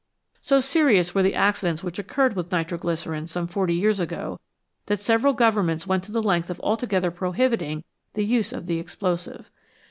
[0.41, 4.39] So serious were the accidents which occurred with nitro glycerine some forty years ago
[4.87, 7.83] that several governments went the length of altogether prohibiting
[8.15, 9.51] the use of the explosive.